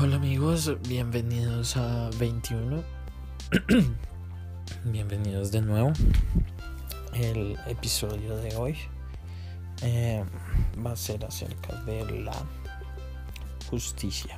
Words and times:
Hola 0.00 0.16
amigos, 0.16 0.76
bienvenidos 0.88 1.76
a 1.76 2.10
21. 2.18 2.82
bienvenidos 4.86 5.52
de 5.52 5.60
nuevo. 5.60 5.92
El 7.12 7.56
episodio 7.68 8.36
de 8.36 8.56
hoy 8.56 8.76
eh, 9.82 10.24
va 10.84 10.92
a 10.92 10.96
ser 10.96 11.24
acerca 11.24 11.80
de 11.82 12.22
la 12.22 12.34
justicia. 13.70 14.36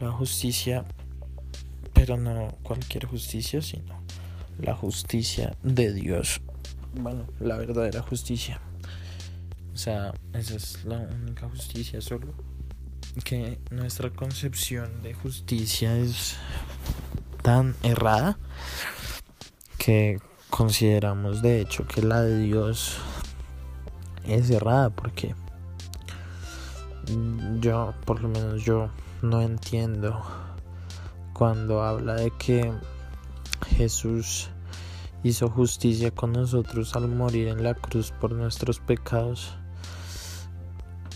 La 0.00 0.10
justicia, 0.12 0.84
pero 1.94 2.18
no 2.18 2.58
cualquier 2.62 3.06
justicia, 3.06 3.62
sino 3.62 4.02
la 4.58 4.74
justicia 4.74 5.56
de 5.62 5.94
Dios. 5.94 6.42
Bueno, 6.94 7.26
la 7.40 7.56
verdadera 7.56 8.02
justicia. 8.02 8.60
O 9.72 9.76
sea, 9.76 10.12
esa 10.34 10.56
es 10.56 10.84
la 10.84 10.98
única 10.98 11.48
justicia 11.48 12.00
solo 12.02 12.53
que 13.22 13.58
nuestra 13.70 14.10
concepción 14.10 15.02
de 15.02 15.14
justicia 15.14 15.96
es 15.96 16.36
tan 17.42 17.76
errada 17.82 18.38
que 19.78 20.18
consideramos 20.50 21.42
de 21.42 21.60
hecho 21.60 21.86
que 21.86 22.02
la 22.02 22.22
de 22.22 22.38
Dios 22.38 22.96
es 24.26 24.50
errada 24.50 24.90
porque 24.90 25.34
yo, 27.60 27.94
por 28.04 28.20
lo 28.22 28.28
menos 28.28 28.64
yo 28.64 28.90
no 29.22 29.42
entiendo 29.42 30.22
cuando 31.32 31.82
habla 31.82 32.14
de 32.14 32.30
que 32.32 32.72
Jesús 33.76 34.48
hizo 35.22 35.48
justicia 35.48 36.10
con 36.10 36.32
nosotros 36.32 36.94
al 36.96 37.08
morir 37.08 37.48
en 37.48 37.62
la 37.62 37.74
cruz 37.74 38.12
por 38.12 38.32
nuestros 38.32 38.80
pecados 38.80 39.54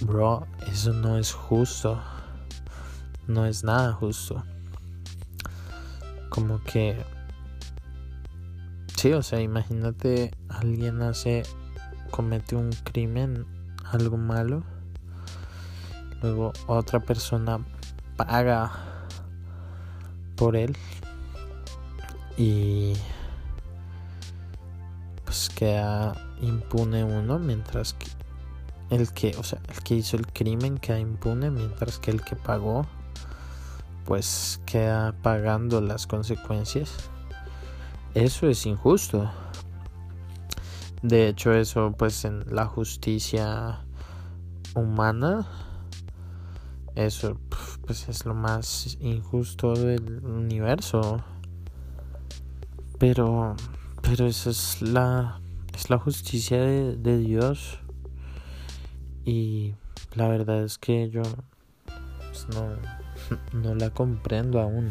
Bro, 0.01 0.47
eso 0.71 0.93
no 0.93 1.19
es 1.19 1.33
justo. 1.33 2.01
No 3.27 3.47
es 3.47 3.65
nada 3.65 3.93
justo. 3.93 4.45
Como 6.29 6.63
que... 6.63 7.05
Sí, 8.97 9.13
o 9.13 9.23
sea, 9.23 9.41
imagínate 9.41 10.31
alguien 10.49 11.03
hace, 11.03 11.43
comete 12.13 12.55
un 12.55 12.71
crimen, 12.85 13.45
algo 13.91 14.17
malo. 14.17 14.63
Luego 16.23 16.53
otra 16.69 17.01
persona 17.01 17.59
paga 18.17 18.71
por 20.37 20.55
él. 20.55 20.77
Y 22.37 22.95
pues 25.25 25.49
queda 25.49 26.15
impune 26.41 27.03
uno 27.03 27.41
mientras 27.41 27.95
que 27.95 28.18
el 28.91 29.13
que, 29.13 29.37
o 29.39 29.43
sea, 29.43 29.61
el 29.69 29.83
que 29.83 29.97
hizo 29.97 30.17
el 30.17 30.27
crimen 30.27 30.79
queda 30.79 30.99
impune, 30.99 31.51
mientras 31.51 31.99
que 31.99 32.11
el 32.11 32.23
que 32.23 32.37
pagó, 32.37 32.87
pues 34.05 34.61
queda 34.65 35.15
pagando 35.23 35.81
las 35.81 36.07
consecuencias. 36.07 37.11
Eso 38.15 38.49
es 38.49 38.65
injusto. 38.65 39.31
De 41.03 41.29
hecho, 41.29 41.53
eso, 41.53 41.93
pues 41.97 42.25
en 42.25 42.45
la 42.49 42.67
justicia 42.67 43.85
humana, 44.75 45.47
eso, 46.95 47.39
pues 47.87 48.09
es 48.09 48.25
lo 48.25 48.35
más 48.35 48.97
injusto 49.01 49.75
del 49.75 50.25
universo. 50.25 51.23
Pero, 52.99 53.55
pero 54.03 54.27
esa 54.27 54.51
es 54.51 54.83
la, 54.83 55.41
es 55.75 55.91
la 55.91 55.99
justicia 55.99 56.61
de, 56.61 56.97
de 56.97 57.19
Dios. 57.19 57.79
Y 59.29 59.75
la 60.15 60.27
verdad 60.27 60.65
es 60.65 60.79
que 60.79 61.11
yo 61.11 61.21
pues, 62.29 62.47
no, 62.49 62.71
no 63.61 63.75
la 63.75 63.91
comprendo 63.91 64.59
aún. 64.59 64.91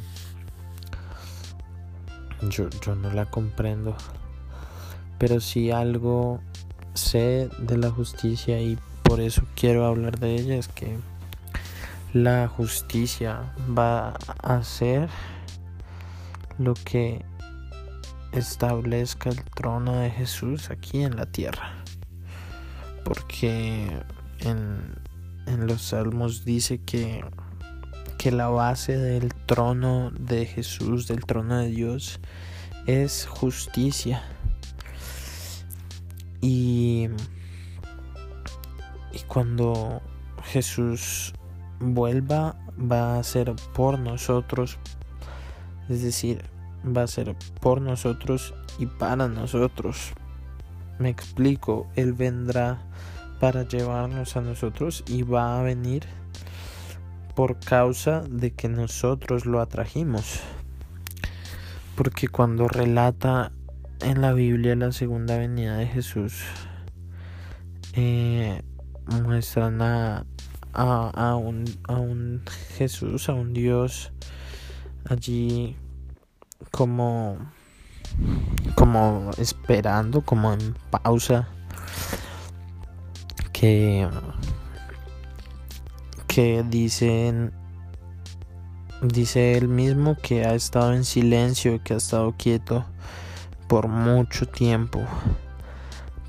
Yo, 2.47 2.69
yo 2.85 2.93
no 2.93 3.11
la 3.11 3.25
comprendo. 3.25 3.97
Pero 5.17 5.39
si 5.39 5.71
algo 5.71 6.39
sé 6.93 7.49
de 7.57 7.77
la 7.79 7.89
justicia 7.89 8.61
y 8.61 8.77
por 9.01 9.21
eso 9.21 9.41
quiero 9.55 9.87
hablar 9.87 10.19
de 10.19 10.35
ella 10.35 10.55
es 10.55 10.67
que 10.67 10.99
la 12.13 12.47
justicia 12.47 13.55
va 13.75 14.09
a 14.43 14.57
hacer 14.57 15.09
lo 16.59 16.75
que 16.75 17.25
establezca 18.33 19.31
el 19.31 19.43
trono 19.45 19.95
de 19.95 20.11
Jesús 20.11 20.69
aquí 20.69 21.01
en 21.01 21.15
la 21.15 21.25
tierra. 21.25 21.71
Porque 23.03 23.89
en, 24.39 24.95
los 25.67 25.81
salmos 25.81 26.45
dice 26.45 26.79
que, 26.79 27.23
que 28.17 28.31
la 28.31 28.47
base 28.49 28.97
del 28.97 29.33
trono 29.33 30.11
de 30.11 30.45
Jesús, 30.45 31.07
del 31.07 31.25
trono 31.25 31.57
de 31.59 31.67
Dios, 31.67 32.19
es 32.85 33.25
justicia. 33.25 34.23
Y, 36.41 37.09
y 39.13 39.19
cuando 39.27 40.01
Jesús 40.43 41.33
vuelva, 41.79 42.55
va 42.79 43.19
a 43.19 43.23
ser 43.23 43.53
por 43.73 43.99
nosotros. 43.99 44.77
Es 45.89 46.03
decir, 46.03 46.43
va 46.85 47.03
a 47.03 47.07
ser 47.07 47.35
por 47.61 47.81
nosotros 47.81 48.53
y 48.79 48.85
para 48.85 49.27
nosotros. 49.27 50.13
Me 50.99 51.09
explico, 51.09 51.87
Él 51.95 52.13
vendrá 52.13 52.79
para 53.39 53.67
llevarnos 53.67 54.35
a 54.35 54.41
nosotros 54.41 55.03
y 55.07 55.23
va 55.23 55.59
a 55.59 55.63
venir 55.63 56.03
por 57.35 57.59
causa 57.59 58.21
de 58.29 58.51
que 58.51 58.67
nosotros 58.67 59.45
lo 59.45 59.61
atrajimos. 59.61 60.41
Porque 61.95 62.27
cuando 62.27 62.67
relata 62.67 63.51
en 64.01 64.21
la 64.21 64.33
Biblia 64.33 64.75
la 64.75 64.91
segunda 64.91 65.37
venida 65.37 65.77
de 65.77 65.87
Jesús, 65.87 66.43
eh, 67.93 68.61
muestran 69.05 69.81
a, 69.81 70.25
a, 70.73 71.35
un, 71.35 71.65
a 71.87 71.93
un 71.93 72.41
Jesús, 72.77 73.29
a 73.29 73.33
un 73.33 73.53
Dios 73.53 74.11
allí 75.09 75.75
como, 76.71 77.37
como 78.75 79.31
esperando, 79.37 80.21
como 80.21 80.53
en 80.53 80.75
pausa 80.89 81.47
que, 83.59 84.07
que 86.27 86.63
dicen 86.69 87.51
dice 89.01 89.57
él 89.57 89.67
mismo 89.67 90.15
que 90.15 90.45
ha 90.45 90.53
estado 90.53 90.93
en 90.93 91.03
silencio 91.03 91.81
que 91.83 91.95
ha 91.95 91.97
estado 91.97 92.35
quieto 92.37 92.85
por 93.67 93.87
mucho 93.87 94.47
tiempo 94.47 95.03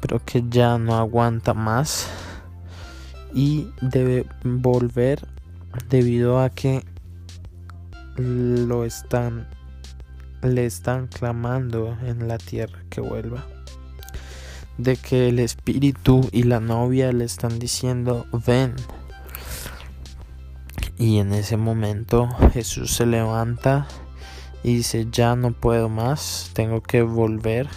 pero 0.01 0.25
que 0.25 0.43
ya 0.49 0.79
no 0.79 0.97
aguanta 0.97 1.53
más 1.53 2.09
y 3.35 3.69
debe 3.83 4.25
volver 4.43 5.27
debido 5.91 6.41
a 6.41 6.49
que 6.49 6.83
lo 8.17 8.87
están 8.87 9.47
le 10.43 10.65
están 10.65 11.09
clamando 11.09 11.95
en 12.07 12.27
la 12.27 12.39
tierra 12.39 12.79
que 12.89 13.03
vuelva 13.03 13.45
de 14.79 14.97
que 14.97 15.29
el 15.29 15.41
espíritu 15.41 16.29
y 16.33 16.45
la 16.45 16.61
novia 16.61 17.13
le 17.13 17.25
están 17.25 17.59
diciendo 17.59 18.27
ven. 18.47 18.75
Y 20.97 21.19
en 21.19 21.33
ese 21.33 21.57
momento 21.57 22.29
Jesús 22.53 22.95
se 22.95 23.07
levanta 23.07 23.87
y 24.63 24.77
dice 24.77 25.07
ya 25.11 25.37
no 25.37 25.53
puedo 25.53 25.89
más, 25.89 26.51
tengo 26.55 26.83
que 26.83 27.03
volver. 27.03 27.69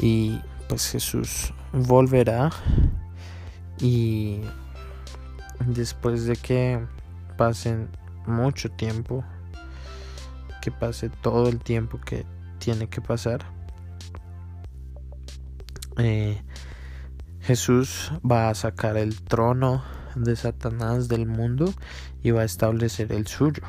Y 0.00 0.40
pues 0.68 0.90
Jesús 0.90 1.52
volverá 1.72 2.50
y 3.80 4.40
después 5.66 6.24
de 6.24 6.36
que 6.36 6.84
pasen 7.36 7.88
mucho 8.26 8.70
tiempo, 8.70 9.24
que 10.62 10.70
pase 10.70 11.10
todo 11.10 11.48
el 11.48 11.58
tiempo 11.58 12.00
que 12.00 12.24
tiene 12.58 12.88
que 12.88 13.00
pasar, 13.00 13.53
eh, 15.98 16.42
Jesús 17.40 18.12
va 18.28 18.48
a 18.48 18.54
sacar 18.54 18.96
el 18.96 19.20
trono 19.22 19.82
de 20.16 20.36
Satanás 20.36 21.08
del 21.08 21.26
mundo 21.26 21.72
y 22.22 22.30
va 22.30 22.42
a 22.42 22.46
establecer 22.46 23.12
el 23.12 23.26
suyo. 23.26 23.62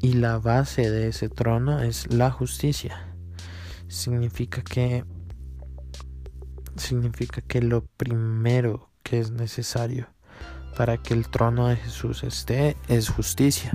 Y 0.00 0.14
la 0.14 0.38
base 0.38 0.90
de 0.90 1.08
ese 1.08 1.28
trono 1.28 1.80
es 1.80 2.12
la 2.12 2.30
justicia. 2.30 3.14
Significa 3.88 4.62
que 4.62 5.04
significa 6.76 7.40
que 7.40 7.60
lo 7.60 7.84
primero 7.84 8.90
que 9.02 9.18
es 9.18 9.32
necesario 9.32 10.08
para 10.76 10.98
que 10.98 11.14
el 11.14 11.28
trono 11.28 11.66
de 11.66 11.76
Jesús 11.76 12.22
esté 12.22 12.76
es 12.86 13.08
justicia. 13.08 13.72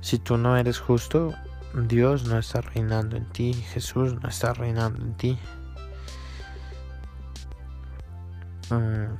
Si 0.00 0.18
tú 0.18 0.38
no 0.38 0.56
eres 0.56 0.78
justo, 0.78 1.34
Dios 1.74 2.24
no 2.24 2.38
está 2.38 2.62
reinando 2.62 3.16
en 3.16 3.26
ti, 3.26 3.52
Jesús 3.52 4.14
no 4.14 4.28
está 4.28 4.54
reinando 4.54 5.04
en 5.04 5.14
ti. 5.18 5.38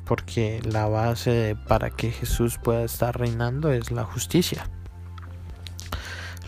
Porque 0.05 0.61
la 0.65 0.87
base 0.87 1.57
para 1.67 1.91
que 1.91 2.13
Jesús 2.13 2.59
pueda 2.59 2.85
estar 2.85 3.19
reinando 3.19 3.73
es 3.73 3.91
la 3.91 4.05
justicia. 4.05 4.69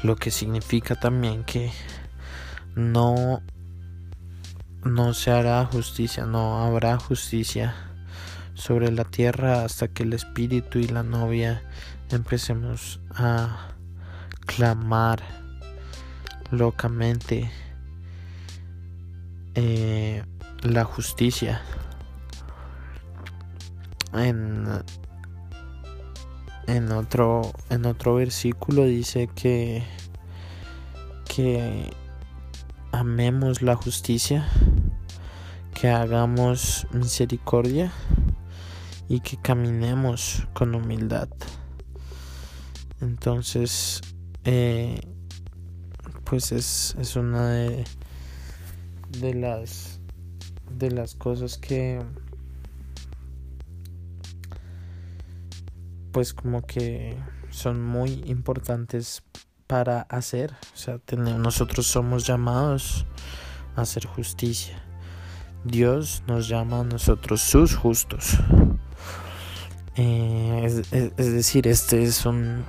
Lo 0.03 0.17
que 0.17 0.31
significa 0.31 0.95
también 0.95 1.45
que 1.45 1.73
no 2.75 3.43
no 4.85 5.15
se 5.15 5.31
hará 5.31 5.65
justicia, 5.65 6.27
no 6.27 6.65
habrá 6.65 6.99
justicia 6.99 7.75
sobre 8.55 8.91
la 8.91 9.05
tierra 9.05 9.65
hasta 9.65 9.89
que 9.89 10.03
el 10.03 10.13
espíritu 10.13 10.79
y 10.79 10.89
la 10.89 11.05
novia 11.05 11.63
empecemos 12.11 13.01
a 13.15 13.69
clamar 14.47 15.23
locamente 16.51 17.51
eh, 19.55 20.25
la 20.63 20.85
justicia 20.85 21.63
en, 24.15 24.67
en 26.67 26.93
otro 26.93 27.53
en 27.71 27.87
otro 27.87 28.15
versículo 28.15 28.85
dice 28.85 29.29
que 29.35 29.83
que 31.25 31.91
amemos 32.93 33.63
la 33.63 33.75
justicia 33.75 34.47
que 35.75 35.89
hagamos 35.89 36.87
misericordia 36.93 37.91
y 39.09 39.21
que 39.21 39.37
caminemos 39.37 40.47
con 40.53 40.75
humildad. 40.75 41.29
Entonces 43.01 44.01
eh, 44.45 45.01
pues 46.25 46.53
es, 46.53 46.97
es 46.99 47.17
una 47.17 47.49
de, 47.49 47.85
de 49.21 49.35
las 49.35 50.01
de 50.79 50.91
las 50.91 51.15
cosas 51.15 51.59
que 51.59 52.01
pues 56.13 56.35
como 56.35 56.63
que 56.63 57.17
son 57.51 57.83
muy 57.83 58.23
importantes 58.27 59.23
para 59.67 60.03
hacer 60.03 60.53
o 60.75 60.77
sea 60.77 61.01
nosotros 61.17 61.87
somos 61.87 62.27
llamados 62.27 63.07
a 63.77 63.83
hacer 63.83 64.07
justicia 64.07 64.83
Dios 65.65 66.23
nos 66.27 66.49
llama 66.49 66.81
a 66.81 66.85
nosotros 66.85 67.41
sus 67.41 67.75
justos 67.75 68.37
eh, 69.97 70.73
es, 70.93 71.17
decir 71.17 71.67
este 71.67 72.03
es 72.03 72.27
un 72.27 72.65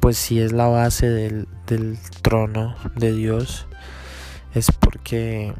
pues 0.00 0.16
si 0.16 0.40
es 0.40 0.52
la 0.52 0.66
base 0.66 1.08
del, 1.08 1.48
del 1.66 1.98
trono 2.22 2.74
de 2.96 3.12
Dios 3.12 3.66
es 4.54 4.70
porque 4.72 5.54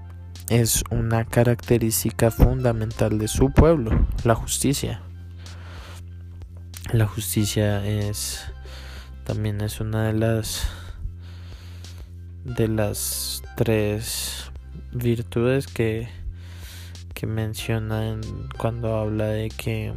es 0.51 0.83
una 0.91 1.25
característica 1.25 2.33
fundamental 2.33 3.19
de 3.19 3.29
su 3.29 3.53
pueblo, 3.53 4.07
la 4.25 4.35
justicia. 4.35 5.01
La 6.93 7.07
justicia 7.07 7.87
es 7.87 8.45
también 9.25 9.61
es 9.61 9.81
una 9.81 10.09
de 10.09 10.13
las 10.13 10.69
de 12.45 12.67
las 12.67 13.45
tres 13.57 14.51
virtudes 14.93 15.69
que 15.69 16.09
que 17.15 17.29
menciona 17.29 18.19
cuando 18.59 18.97
habla 18.97 19.27
de 19.27 19.51
que 19.51 19.95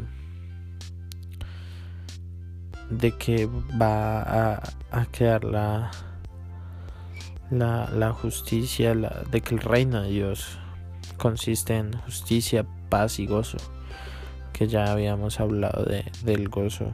de 2.91 3.17
que 3.17 3.47
va 3.47 4.21
a, 4.21 4.63
a 4.91 5.05
quedar 5.07 5.45
la 5.45 5.89
la, 7.49 7.89
la 7.89 8.13
justicia, 8.13 8.93
la, 8.93 9.23
de 9.31 9.41
que 9.41 9.55
el 9.55 9.61
reino 9.61 10.03
de 10.03 10.09
Dios 10.09 10.59
consiste 11.17 11.75
en 11.75 11.93
justicia, 12.01 12.65
paz 12.89 13.17
y 13.17 13.25
gozo, 13.25 13.57
que 14.53 14.67
ya 14.67 14.91
habíamos 14.91 15.39
hablado 15.39 15.83
de, 15.83 16.05
del 16.23 16.47
gozo 16.47 16.93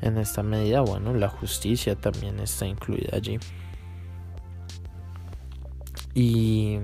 en 0.00 0.16
esta 0.16 0.42
medida, 0.42 0.80
bueno, 0.80 1.12
la 1.12 1.28
justicia 1.28 1.96
también 1.96 2.40
está 2.40 2.66
incluida 2.66 3.16
allí. 3.16 3.38
Y 6.14 6.78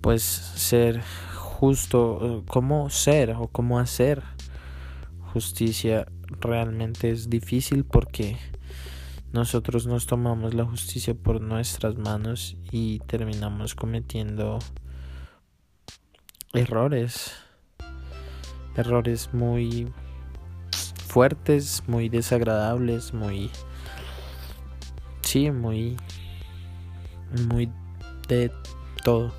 pues 0.00 0.22
ser 0.22 1.02
justo, 1.34 2.44
cómo 2.46 2.90
ser 2.90 3.30
o 3.30 3.48
cómo 3.48 3.78
hacer 3.78 4.22
justicia 5.32 6.06
realmente 6.40 7.10
es 7.10 7.30
difícil 7.30 7.84
porque 7.84 8.36
nosotros 9.32 9.86
nos 9.86 10.06
tomamos 10.06 10.54
la 10.54 10.64
justicia 10.64 11.14
por 11.14 11.40
nuestras 11.40 11.96
manos 11.96 12.56
y 12.70 13.00
terminamos 13.00 13.74
cometiendo 13.74 14.58
errores. 16.52 17.43
Errores 18.76 19.30
muy 19.32 19.92
fuertes, 21.06 21.82
muy 21.86 22.08
desagradables, 22.08 23.14
muy... 23.14 23.50
Sí, 25.22 25.50
muy... 25.50 25.96
Muy 27.48 27.70
de 28.28 28.52
todo. 29.02 29.32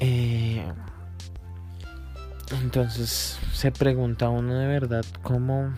Eh, 0.00 0.64
entonces 2.62 3.38
se 3.52 3.72
pregunta 3.72 4.28
uno 4.28 4.54
de 4.54 4.66
verdad 4.66 5.04
cómo 5.22 5.72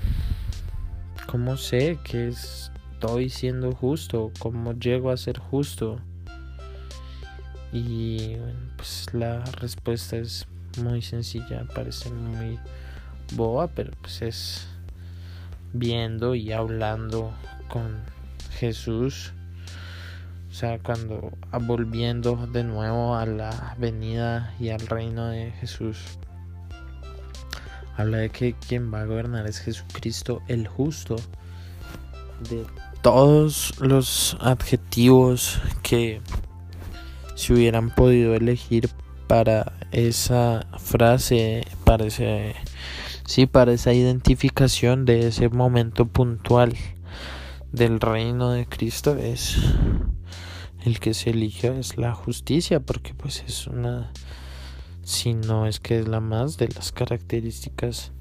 ¿Cómo 1.31 1.59
sé 1.59 1.99
que 2.05 2.29
estoy 2.29 3.29
siendo 3.29 3.73
justo? 3.73 4.33
¿Cómo 4.39 4.73
llego 4.73 5.11
a 5.11 5.17
ser 5.19 5.39
justo? 5.39 6.01
Y 7.71 8.37
pues 8.79 9.09
la 9.13 9.45
respuesta 9.61 10.17
es 10.17 10.47
muy 10.79 11.03
sencilla, 11.03 11.67
parece 11.75 12.11
muy 12.11 12.59
boa, 13.35 13.69
pero 13.69 13.93
pues 14.01 14.23
es 14.23 14.69
viendo 15.73 16.35
y 16.35 16.53
hablando 16.53 17.33
con 17.69 17.99
Jesús. 18.53 19.33
O 20.51 20.55
sea, 20.55 20.79
cuando 20.79 21.33
volviendo 21.61 22.37
de 22.53 22.65
nuevo 22.65 23.15
a 23.15 23.27
la 23.27 23.77
venida 23.79 24.55
y 24.59 24.71
al 24.71 24.81
reino 24.81 25.27
de 25.27 25.53
Jesús 25.53 25.99
habla 27.99 28.19
de 28.19 28.31
que 28.31 28.55
quien 28.55 28.93
va 28.95 29.03
a 29.03 29.05
gobernar 29.05 29.47
es 29.47 29.59
Jesucristo 29.59 30.41
el 30.49 30.67
justo. 30.69 31.17
De 32.49 32.65
todos 33.03 33.75
los 33.81 34.37
adjetivos 34.41 35.61
que 35.83 36.21
se 37.35 37.53
hubieran 37.53 37.91
podido 37.91 38.35
elegir 38.35 38.89
para 39.29 39.73
esa 39.93 40.67
frase, 40.79 41.65
para 41.85 42.07
ese, 42.07 42.57
sí, 43.25 43.47
para 43.47 43.73
esa 43.73 43.93
identificación 43.93 45.05
de 45.05 45.29
ese 45.29 45.49
momento 45.49 46.07
puntual 46.07 46.75
del 47.73 48.01
reino 48.01 48.51
de 48.51 48.67
Cristo 48.67 49.17
es 49.17 49.59
el 50.85 50.99
que 51.01 51.13
se 51.13 51.31
elige 51.31 51.79
es 51.79 51.99
la 51.99 52.15
justicia 52.15 52.81
porque 52.81 53.13
pues 53.13 53.45
es 53.47 53.67
una 53.67 54.11
si 55.03 55.35
no 55.35 55.67
es 55.67 55.79
que 55.79 55.99
es 55.99 56.09
la 56.09 56.21
más 56.21 56.57
de 56.57 56.69
las 56.69 56.93
características 56.93 58.13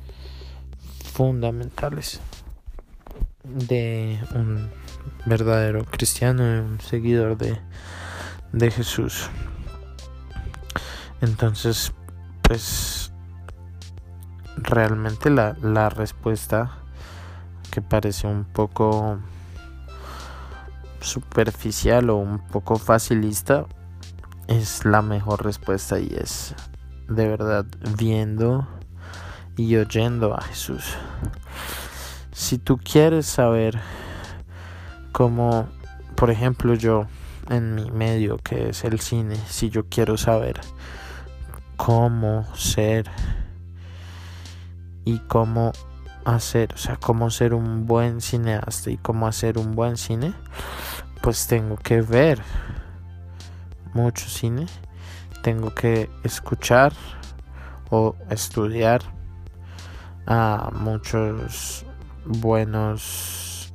fundamentales 1.14 2.20
de 3.44 4.20
un 4.36 4.70
verdadero 5.26 5.86
cristiano, 5.86 6.44
un 6.44 6.80
seguidor 6.82 7.38
de, 7.38 7.58
de 8.52 8.72
Jesús. 8.72 9.30
Entonces, 11.22 11.94
pues 12.42 13.12
realmente 14.56 15.30
la, 15.30 15.56
la 15.62 15.90
respuesta 15.90 16.78
que 17.72 17.82
parece 17.82 18.28
un 18.28 18.46
poco 18.46 19.20
superficial 21.02 22.10
o 22.10 22.18
un 22.18 22.40
poco 22.40 22.78
facilista 22.78 23.66
es 24.48 24.86
la 24.86 25.02
mejor 25.02 25.44
respuesta 25.44 26.00
y 26.00 26.14
es 26.16 26.56
de 27.08 27.28
verdad 27.28 27.66
viendo 27.98 28.68
y 29.56 29.76
oyendo 29.76 30.36
a 30.36 30.42
Jesús. 30.42 30.96
Si 32.32 32.58
tú 32.58 32.78
quieres 32.78 33.26
saber 33.26 33.80
cómo, 35.12 35.68
por 36.16 36.30
ejemplo, 36.30 36.76
yo 36.76 37.08
en 37.50 37.76
mi 37.76 37.90
medio 37.92 38.38
que 38.38 38.70
es 38.70 38.84
el 38.84 39.00
cine, 39.00 39.36
si 39.48 39.70
yo 39.70 39.88
quiero 39.88 40.18
saber 40.18 40.60
cómo 41.78 42.46
ser 42.56 43.10
y 45.06 45.20
cómo 45.20 45.72
hacer, 46.26 46.74
o 46.74 46.78
sea, 46.78 46.98
cómo 46.98 47.30
ser 47.30 47.54
un 47.54 47.86
buen 47.86 48.20
cineasta 48.20 48.92
y 48.92 48.98
cómo 48.98 49.28
hacer 49.28 49.58
un 49.58 49.76
buen 49.76 49.96
cine, 49.96 50.34
pues 51.22 51.48
tengo 51.48 51.78
que 51.78 52.02
ver 52.02 52.42
mucho 53.94 54.28
cine 54.28 54.66
tengo 55.48 55.74
que 55.74 56.10
escuchar 56.26 56.92
o 57.90 58.18
estudiar 58.30 59.02
a 60.26 60.72
muchos 60.74 61.86
buenos 62.26 63.74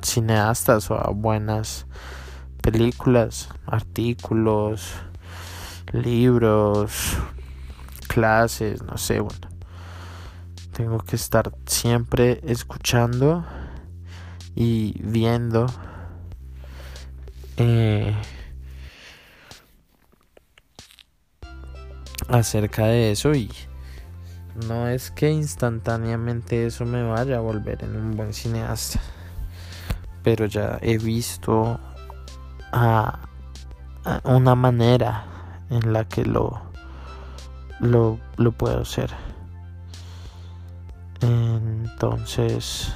cineastas 0.00 0.92
o 0.92 0.94
a 0.94 1.10
buenas 1.10 1.86
películas, 2.62 3.48
artículos, 3.66 4.92
libros, 5.92 7.16
clases, 8.08 8.82
no 8.82 8.96
sé, 8.98 9.20
bueno. 9.20 9.48
Tengo 10.72 10.98
que 10.98 11.14
estar 11.14 11.52
siempre 11.66 12.40
escuchando 12.42 13.44
y 14.56 15.00
viendo 15.00 15.66
eh, 17.56 18.12
acerca 22.28 22.86
de 22.86 23.12
eso 23.12 23.34
y 23.34 23.50
no 24.66 24.88
es 24.88 25.10
que 25.10 25.30
instantáneamente 25.30 26.66
eso 26.66 26.84
me 26.84 27.02
vaya 27.02 27.36
a 27.36 27.40
volver 27.40 27.82
en 27.84 27.96
un 27.96 28.16
buen 28.16 28.32
cineasta, 28.32 29.00
pero 30.22 30.46
ya 30.46 30.78
he 30.80 30.98
visto 30.98 31.78
a, 32.72 33.20
una 34.24 34.54
manera 34.54 35.26
en 35.70 35.92
la 35.92 36.08
que 36.08 36.24
lo, 36.24 36.60
lo, 37.80 38.18
puedo 38.52 38.80
hacer. 38.80 39.10
Entonces, 41.20 42.92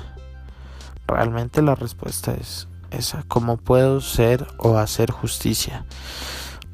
realmente 1.06 1.62
la 1.62 1.74
respuesta 1.74 2.34
es 2.34 2.68
esa, 2.90 3.22
¿cómo 3.28 3.56
puedo 3.56 4.00
ser 4.00 4.46
o 4.58 4.78
hacer 4.78 5.10
justicia? 5.10 5.84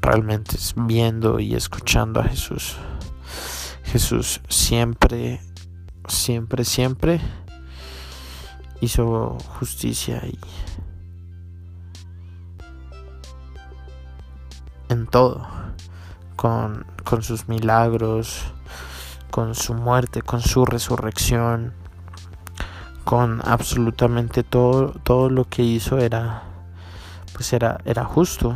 Realmente 0.01 0.55
es 0.55 0.73
viendo 0.75 1.39
y 1.39 1.55
escuchando 1.55 2.19
a 2.19 2.25
Jesús. 2.25 2.77
Jesús 3.85 4.41
siempre, 4.49 5.41
siempre, 6.07 6.65
siempre 6.65 7.21
hizo 8.81 9.37
justicia 9.59 10.21
y 10.25 10.37
en 14.89 15.07
todo, 15.07 15.47
con, 16.35 16.85
con 17.03 17.23
sus 17.23 17.47
milagros, 17.47 18.43
con 19.31 19.55
su 19.55 19.73
muerte, 19.73 20.21
con 20.21 20.41
su 20.41 20.65
resurrección, 20.65 21.73
con 23.03 23.41
absolutamente 23.43 24.43
todo, 24.43 24.91
todo 25.03 25.29
lo 25.29 25.45
que 25.45 25.63
hizo 25.63 25.97
era, 25.99 26.43
pues 27.33 27.53
era, 27.53 27.79
era 27.85 28.05
justo. 28.05 28.53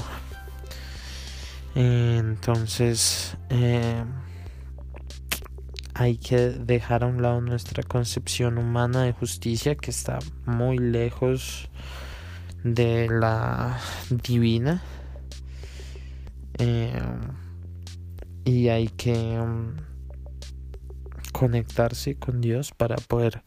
Entonces, 1.75 3.37
eh, 3.49 4.03
hay 5.93 6.17
que 6.17 6.37
dejar 6.37 7.03
a 7.03 7.07
un 7.07 7.21
lado 7.21 7.41
nuestra 7.41 7.83
concepción 7.83 8.57
humana 8.57 9.03
de 9.03 9.13
justicia 9.13 9.75
que 9.75 9.91
está 9.91 10.19
muy 10.45 10.77
lejos 10.77 11.69
de 12.63 13.07
la 13.09 13.77
divina 14.09 14.81
eh, 16.57 17.01
y 18.49 18.69
hay 18.69 18.87
que 18.87 19.13
um, 19.39 19.75
conectarse 21.31 22.15
con 22.15 22.41
Dios 22.41 22.71
para 22.71 22.95
poder 22.95 23.43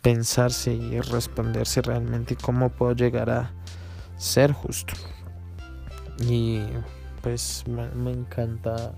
pensarse 0.00 0.72
y 0.72 0.98
responderse 1.00 1.82
realmente 1.82 2.34
cómo 2.34 2.70
puedo 2.70 2.94
llegar 2.94 3.28
a 3.28 3.52
ser 4.16 4.52
justo. 4.52 4.94
Y 6.26 6.62
pues 7.22 7.64
me 7.66 8.10
encanta 8.10 8.94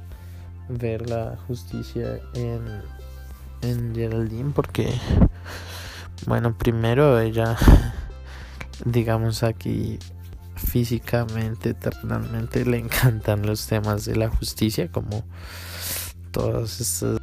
ver 0.68 1.08
la 1.08 1.36
justicia 1.48 2.20
en, 2.34 2.64
en 3.62 3.94
Geraldine 3.94 4.52
porque, 4.54 4.92
bueno, 6.26 6.56
primero 6.56 7.18
ella, 7.18 7.56
digamos 8.84 9.42
aquí, 9.42 9.98
físicamente, 10.60 11.70
eternamente 11.70 12.64
le 12.64 12.78
encantan 12.78 13.46
los 13.46 13.66
temas 13.66 14.04
de 14.04 14.16
la 14.16 14.28
justicia, 14.28 14.90
como 14.90 15.24
todas 16.30 16.80
estas... 16.80 17.18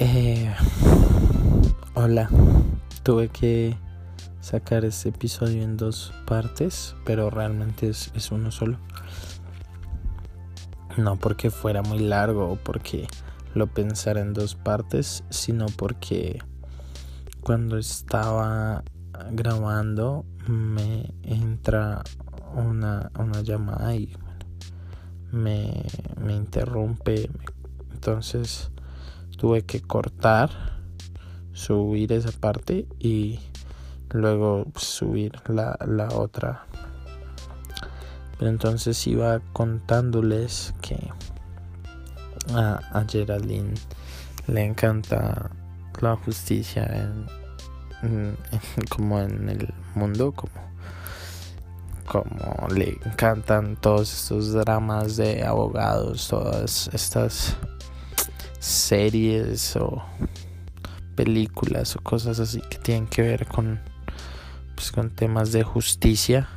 Eh, 0.00 0.54
hola, 1.94 2.28
tuve 3.02 3.28
que 3.28 3.76
sacar 4.40 4.84
este 4.84 5.10
episodio 5.10 5.62
en 5.62 5.76
dos 5.76 6.14
partes, 6.26 6.94
pero 7.04 7.30
realmente 7.30 7.88
es, 7.88 8.30
uno 8.30 8.50
solo. 8.50 8.78
No 10.96 11.16
porque 11.16 11.50
fuera 11.50 11.82
muy 11.82 11.98
largo 11.98 12.48
o 12.50 12.56
porque 12.56 13.06
lo 13.54 13.66
pensara 13.66 14.20
en 14.20 14.34
dos 14.34 14.54
partes, 14.54 15.24
sino 15.30 15.66
porque 15.66 16.38
cuando 17.42 17.78
estaba 17.78 18.84
grabando 19.32 20.24
me 20.46 21.14
entra 21.22 22.02
una, 22.54 23.10
una 23.18 23.42
llamada 23.42 23.94
y 23.94 24.14
me, 25.30 25.84
me 26.20 26.34
interrumpe. 26.34 27.30
Entonces 27.92 28.70
tuve 29.36 29.62
que 29.62 29.80
cortar, 29.80 30.50
subir 31.52 32.12
esa 32.12 32.32
parte 32.32 32.86
y 32.98 33.40
luego 34.10 34.66
subir 34.76 35.32
la, 35.48 35.78
la 35.86 36.08
otra. 36.08 36.66
Pero 38.38 38.50
entonces 38.50 39.04
iba 39.06 39.40
contándoles 39.52 40.74
que 40.80 41.10
a, 42.54 43.04
Geraldine 43.08 43.74
le 44.46 44.64
encanta 44.64 45.50
la 46.00 46.16
justicia 46.16 46.84
en, 48.02 48.36
como 48.88 49.20
en 49.20 49.48
el 49.48 49.74
mundo, 49.94 50.32
como, 50.32 50.52
como 52.06 52.68
le 52.68 52.98
encantan 53.04 53.76
todos 53.76 54.12
estos 54.12 54.52
dramas 54.52 55.16
de 55.16 55.44
abogados, 55.44 56.28
todas 56.28 56.88
estas 56.92 57.56
series 58.58 59.76
o 59.76 60.02
películas 61.14 61.96
o 61.96 62.00
cosas 62.00 62.38
así 62.38 62.60
que 62.60 62.78
tienen 62.78 63.06
que 63.06 63.22
ver 63.22 63.46
con 63.46 63.80
pues, 64.78 64.92
con 64.92 65.10
temas 65.10 65.50
de 65.50 65.64
justicia. 65.64 66.48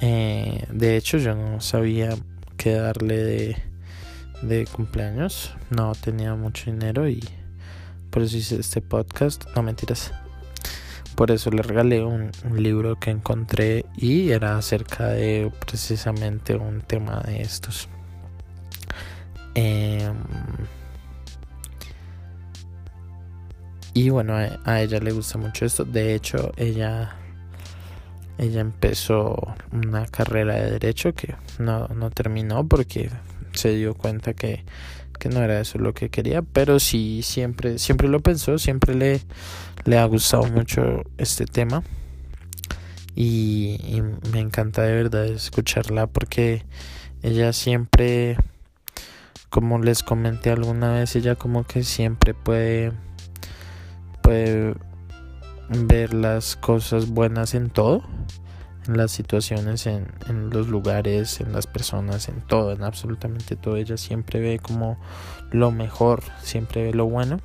Eh, 0.00 0.64
de 0.70 0.96
hecho, 0.96 1.18
yo 1.18 1.34
no 1.34 1.60
sabía 1.60 2.16
qué 2.56 2.72
darle 2.72 3.16
de, 3.18 3.62
de 4.42 4.66
cumpleaños. 4.66 5.54
No 5.70 5.92
tenía 5.94 6.34
mucho 6.34 6.70
dinero 6.70 7.08
y 7.08 7.22
por 8.10 8.22
eso 8.22 8.36
hice 8.36 8.60
este 8.60 8.80
podcast. 8.82 9.44
No 9.56 9.62
mentiras. 9.62 10.12
Por 11.14 11.30
eso 11.30 11.50
le 11.50 11.62
regalé 11.62 12.04
un, 12.04 12.30
libro 12.54 12.98
que 12.98 13.10
encontré 13.10 13.84
y 13.96 14.30
era 14.30 14.56
acerca 14.56 15.08
de 15.08 15.52
precisamente 15.66 16.56
un 16.56 16.80
tema 16.80 17.20
de 17.20 17.42
estos. 17.42 17.88
Eh, 19.54 20.10
Y 23.94 24.08
bueno, 24.08 24.34
a, 24.64 24.80
ella 24.80 25.00
le 25.00 25.12
gusta 25.12 25.38
mucho 25.38 25.66
esto. 25.66 25.84
De 25.84 26.14
hecho, 26.14 26.52
ella, 26.56 27.14
ella 28.38 28.60
empezó 28.60 29.54
una 29.70 30.06
carrera 30.06 30.54
de 30.54 30.70
derecho 30.72 31.14
que 31.14 31.34
no, 31.58 31.88
no 31.88 32.10
terminó 32.10 32.66
porque 32.66 33.10
se 33.54 33.74
dio 33.74 33.94
cuenta 33.94 34.34
que, 34.34 34.64
que, 35.18 35.28
no 35.28 35.42
era 35.42 35.60
eso 35.60 35.78
lo 35.78 35.94
que 35.94 36.10
quería. 36.10 36.42
Pero 36.42 36.78
sí, 36.80 37.22
siempre, 37.22 37.78
siempre 37.78 38.08
lo 38.08 38.20
pensó, 38.20 38.58
siempre 38.58 38.94
le, 38.94 39.20
le 39.84 39.98
ha 39.98 40.04
gustado 40.04 40.44
mucho 40.44 41.02
este 41.18 41.46
tema. 41.46 41.82
Y, 43.14 44.02
me 44.32 44.40
encanta 44.40 44.82
de 44.82 44.94
verdad 44.94 45.26
escucharla 45.26 46.06
porque 46.06 46.64
ella 47.22 47.52
siempre, 47.52 48.36
como 49.50 49.78
les 49.78 50.02
comenté 50.02 50.50
alguna 50.50 50.92
vez, 50.94 51.14
ella 51.16 51.34
como 51.34 51.64
que 51.64 51.84
siempre 51.84 52.32
puede 52.34 52.92
puede 54.22 54.74
ver 55.68 56.14
las 56.14 56.56
cosas 56.56 57.08
buenas 57.08 57.54
en 57.54 57.70
todo, 57.70 58.02
en 58.86 58.96
las 58.96 59.12
situaciones, 59.12 59.86
en, 59.86 60.06
los 60.50 60.68
lugares, 60.68 61.40
en 61.40 61.52
las 61.52 61.66
personas, 61.66 62.28
en 62.28 62.40
todo, 62.40 62.72
en 62.72 62.82
absolutamente 62.82 63.56
todo. 63.56 63.76
Ella 63.76 63.96
siempre 63.96 64.40
ve 64.40 64.58
como 64.58 64.98
lo 65.50 65.70
mejor, 65.70 66.22
siempre 66.42 66.84
ve 66.84 66.94
lo 66.94 67.06
bueno. 67.06 67.40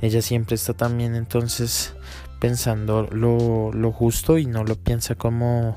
Ella 0.00 0.22
siempre 0.22 0.54
está 0.54 0.74
también 0.74 1.14
entonces 1.14 1.94
pensando 2.40 3.08
lo, 3.10 3.72
lo 3.72 3.92
justo 3.92 4.38
y 4.38 4.46
no 4.46 4.62
lo 4.64 4.76
piensa 4.76 5.16
como 5.16 5.76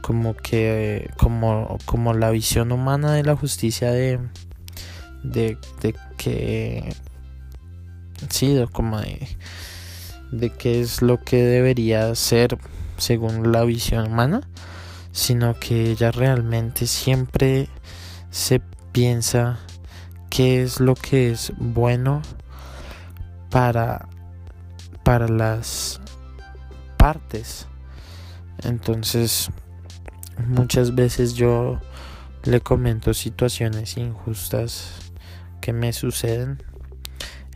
como 0.00 0.34
que 0.34 1.10
como 1.18 1.76
como 1.84 2.14
la 2.14 2.30
visión 2.30 2.72
humana 2.72 3.12
de 3.12 3.24
la 3.24 3.36
justicia 3.36 3.92
de 3.92 4.18
de, 5.22 5.58
de 5.82 5.94
que 6.16 6.94
sí, 8.28 8.58
como 8.72 9.00
de, 9.00 9.28
de 10.32 10.50
qué 10.50 10.80
es 10.80 11.02
lo 11.02 11.22
que 11.22 11.42
debería 11.42 12.14
ser 12.14 12.58
según 12.98 13.52
la 13.52 13.64
visión 13.64 14.12
humana, 14.12 14.42
sino 15.12 15.58
que 15.58 15.90
ella 15.90 16.10
realmente 16.10 16.86
siempre 16.86 17.68
se 18.30 18.60
piensa 18.92 19.58
qué 20.28 20.62
es 20.62 20.80
lo 20.80 20.94
que 20.94 21.30
es 21.30 21.52
bueno 21.56 22.22
para 23.50 24.08
para 25.08 25.26
las 25.26 26.02
partes. 26.98 27.66
Entonces, 28.62 29.48
muchas 30.46 30.94
veces 30.94 31.32
yo 31.32 31.80
le 32.44 32.60
comento 32.60 33.14
situaciones 33.14 33.96
injustas 33.96 34.92
que 35.62 35.72
me 35.72 35.94
suceden 35.94 36.62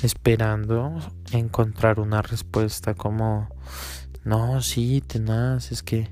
esperando 0.02 0.99
encontrar 1.32 2.00
una 2.00 2.22
respuesta 2.22 2.94
como 2.94 3.49
no, 4.25 4.62
sí, 4.62 5.02
tenaz, 5.07 5.73
es 5.73 5.83
que 5.83 6.09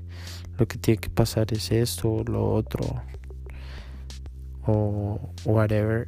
lo 0.57 0.67
que 0.67 0.77
tiene 0.77 0.99
que 0.99 1.09
pasar 1.09 1.53
es 1.53 1.71
esto 1.71 2.11
o 2.11 2.23
lo 2.23 2.53
otro 2.53 3.03
o 4.67 5.33
whatever 5.45 6.07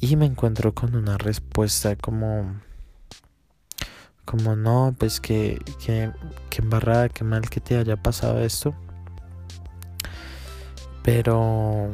y 0.00 0.16
me 0.16 0.26
encuentro 0.26 0.74
con 0.74 0.94
una 0.94 1.16
respuesta 1.16 1.96
como 1.96 2.60
como 4.24 4.56
no, 4.56 4.94
pues 4.98 5.20
que, 5.20 5.58
que, 5.84 6.10
que 6.50 6.62
embarrada, 6.62 7.08
que 7.08 7.24
mal 7.24 7.48
que 7.48 7.60
te 7.60 7.76
haya 7.76 7.96
pasado 7.96 8.40
esto. 8.40 8.74
Pero 11.02 11.90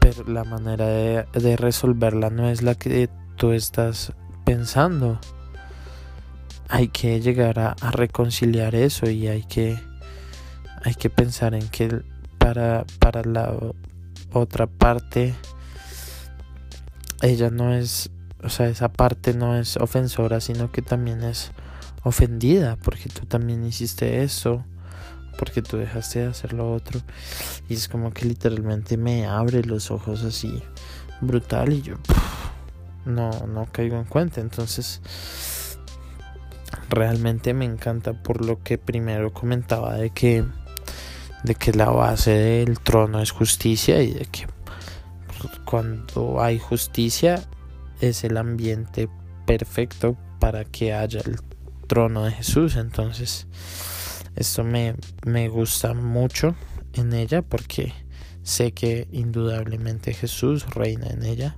pero 0.00 0.24
la 0.24 0.44
manera 0.44 0.86
de, 0.86 1.26
de, 1.32 1.56
resolverla 1.56 2.30
no 2.30 2.48
es 2.48 2.62
la 2.62 2.74
que 2.74 3.10
tú 3.36 3.52
estás 3.52 4.12
pensando. 4.48 5.20
Hay 6.70 6.88
que 6.88 7.20
llegar 7.20 7.58
a, 7.58 7.74
reconciliar 7.90 8.74
eso 8.74 9.10
y 9.10 9.28
hay 9.28 9.42
que 9.42 9.78
hay 10.84 10.94
que 10.94 11.10
pensar 11.10 11.54
en 11.54 11.68
que 11.68 12.02
para, 12.38 12.86
para 12.98 13.22
la 13.24 13.52
otra 14.32 14.66
parte 14.66 15.34
ella 17.20 17.50
no 17.50 17.74
es 17.74 18.10
o 18.42 18.48
sea, 18.48 18.68
esa 18.68 18.88
parte 18.88 19.34
no 19.34 19.54
es 19.58 19.76
ofensora, 19.76 20.40
sino 20.40 20.72
que 20.72 20.80
también 20.80 21.24
es 21.24 21.50
ofendida 22.02 22.76
porque 22.76 23.10
tú 23.10 23.26
también 23.26 23.66
hiciste 23.66 24.22
eso, 24.22 24.64
porque 25.38 25.60
tú 25.60 25.76
dejaste 25.76 26.20
de 26.20 26.26
hacer 26.28 26.54
lo 26.54 26.72
otro. 26.72 27.02
Y 27.68 27.74
es 27.74 27.86
como 27.86 28.12
que 28.12 28.24
literalmente 28.24 28.96
me 28.96 29.26
abre 29.26 29.62
los 29.62 29.90
ojos 29.90 30.22
así 30.22 30.62
brutal 31.20 31.72
y 31.72 31.82
yo 31.82 31.96
no, 33.04 33.30
no 33.46 33.66
caigo 33.70 33.96
en 33.96 34.04
cuenta. 34.04 34.40
Entonces, 34.40 35.00
realmente 36.88 37.54
me 37.54 37.64
encanta 37.64 38.12
por 38.12 38.44
lo 38.44 38.62
que 38.62 38.78
primero 38.78 39.32
comentaba 39.32 39.94
de 39.94 40.10
que 40.10 40.44
de 41.44 41.54
que 41.54 41.72
la 41.72 41.90
base 41.90 42.32
del 42.32 42.80
trono 42.80 43.20
es 43.20 43.30
justicia 43.30 44.02
y 44.02 44.12
de 44.12 44.26
que 44.26 44.46
cuando 45.64 46.42
hay 46.42 46.58
justicia 46.58 47.42
es 48.00 48.24
el 48.24 48.36
ambiente 48.36 49.08
perfecto 49.46 50.16
para 50.40 50.64
que 50.64 50.92
haya 50.92 51.20
el 51.20 51.38
trono 51.86 52.24
de 52.24 52.32
Jesús. 52.32 52.76
Entonces, 52.76 53.46
esto 54.34 54.64
me, 54.64 54.96
me 55.24 55.48
gusta 55.48 55.94
mucho 55.94 56.56
en 56.92 57.12
ella 57.12 57.42
porque 57.42 57.92
sé 58.42 58.72
que 58.72 59.08
indudablemente 59.12 60.14
Jesús 60.14 60.66
reina 60.74 61.08
en 61.08 61.24
ella 61.24 61.56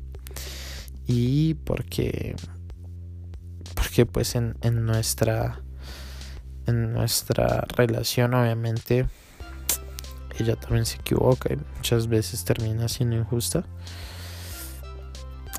y 1.10 1.54
porque 1.54 2.36
porque 3.74 4.06
pues 4.06 4.36
en, 4.36 4.56
en 4.62 4.86
nuestra 4.86 5.60
en 6.66 6.92
nuestra 6.92 7.66
relación 7.76 8.32
obviamente 8.34 9.06
ella 10.38 10.54
también 10.54 10.86
se 10.86 10.98
equivoca 10.98 11.52
y 11.52 11.58
muchas 11.76 12.06
veces 12.06 12.44
termina 12.44 12.88
siendo 12.88 13.16
injusta 13.16 13.64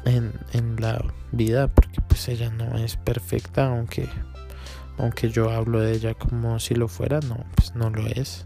en, 0.06 0.32
en 0.54 0.78
la 0.78 1.04
vida 1.34 1.68
porque 1.68 2.00
pues 2.08 2.30
ella 2.30 2.50
no 2.50 2.78
es 2.78 2.96
perfecta 2.96 3.68
aunque 3.68 4.08
aunque 4.98 5.30
yo 5.30 5.52
hablo 5.52 5.82
de 5.82 5.92
ella 5.92 6.14
como 6.14 6.60
si 6.60 6.76
lo 6.76 6.88
fuera 6.88 7.20
no 7.20 7.44
pues 7.56 7.76
no 7.76 7.90
lo 7.90 8.08
es. 8.08 8.46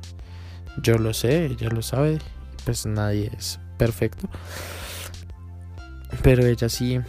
Yo 0.82 0.98
lo 0.98 1.14
sé 1.14 1.46
ella 1.46 1.70
lo 1.70 1.84
sabe 1.84 2.18
pues 2.66 2.88
nadie 2.88 3.32
es 3.38 3.60
perfecto 3.78 4.28
pero 6.22 6.46
ella 6.46 6.70
sí 6.70 7.00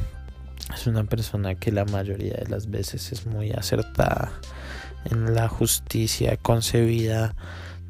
es 0.75 0.87
una 0.87 1.05
persona 1.05 1.55
que 1.55 1.73
la 1.73 1.85
mayoría 1.85 2.35
de 2.35 2.49
las 2.49 2.71
veces 2.71 3.12
es 3.12 3.27
muy 3.27 3.53
acertada 3.53 4.33
en 5.05 5.35
la 5.35 5.49
justicia 5.49 6.37
concebida 6.37 7.35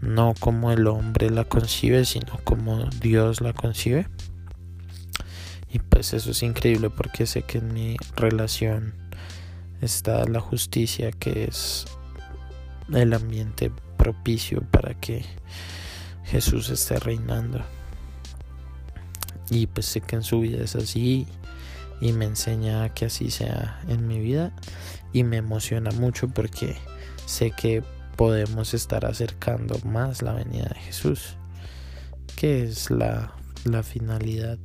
no 0.00 0.34
como 0.38 0.72
el 0.72 0.86
hombre 0.86 1.30
la 1.30 1.44
concibe 1.44 2.04
sino 2.04 2.38
como 2.44 2.84
Dios 3.00 3.40
la 3.40 3.52
concibe 3.52 4.06
y 5.72 5.78
pues 5.78 6.12
eso 6.12 6.30
es 6.30 6.42
increíble 6.42 6.90
porque 6.90 7.26
sé 7.26 7.42
que 7.42 7.58
en 7.58 7.72
mi 7.72 7.96
relación 8.16 8.94
está 9.80 10.24
la 10.24 10.40
justicia 10.40 11.12
que 11.12 11.44
es 11.44 11.86
el 12.92 13.12
ambiente 13.12 13.72
propicio 13.96 14.62
para 14.70 14.94
que 14.94 15.24
Jesús 16.24 16.70
esté 16.70 16.98
reinando. 16.98 17.60
Y 19.50 19.66
pues 19.66 19.86
sé 19.86 20.00
que 20.00 20.16
en 20.16 20.22
su 20.22 20.40
vida 20.40 20.62
es 20.62 20.74
así 20.76 21.26
y 22.00 22.12
me 22.12 22.24
enseña 22.26 22.88
que 22.90 23.06
así 23.06 23.30
sea 23.30 23.80
en 23.88 24.06
mi 24.06 24.18
vida 24.18 24.52
y 25.12 25.24
me 25.24 25.38
emociona 25.38 25.90
mucho 25.92 26.28
porque 26.28 26.76
sé 27.26 27.52
que 27.52 27.82
podemos 28.16 28.74
estar 28.74 29.04
acercando 29.04 29.78
más 29.84 30.22
la 30.22 30.32
venida 30.32 30.64
de 30.64 30.80
Jesús, 30.80 31.36
que 32.34 32.64
es 32.64 32.90
la, 32.90 33.32
la 33.64 33.82
finalidad. 33.82 34.58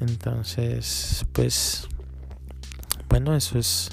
Entonces, 0.00 1.24
pues, 1.32 1.88
bueno, 3.08 3.34
eso 3.34 3.58
es 3.58 3.90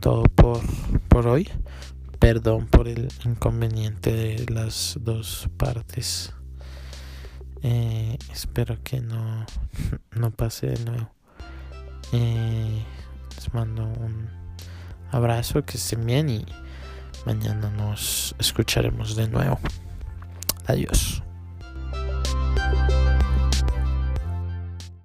todo 0.00 0.24
por, 0.24 0.60
por 1.08 1.26
hoy. 1.26 1.48
Perdón 2.18 2.66
por 2.66 2.88
el 2.88 3.08
inconveniente 3.24 4.12
de 4.12 4.46
las 4.52 4.98
dos 5.00 5.48
partes. 5.56 6.34
Eh, 7.62 8.18
espero 8.32 8.78
que 8.82 9.00
no, 9.00 9.46
no 10.12 10.30
pase 10.30 10.68
de 10.68 10.84
nuevo. 10.84 11.10
Eh, 12.12 12.84
les 13.34 13.54
mando 13.54 13.84
un 13.84 14.28
abrazo, 15.10 15.64
que 15.64 15.76
estén 15.76 16.06
bien 16.06 16.28
y 16.28 16.46
mañana 17.26 17.70
nos 17.70 18.34
escucharemos 18.38 19.16
de 19.16 19.28
nuevo. 19.28 19.58
Adiós. 20.66 21.22